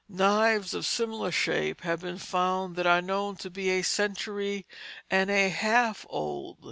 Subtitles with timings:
[0.09, 4.65] Knives of similar shape have been found that are known to be a century
[5.11, 6.57] and a half old.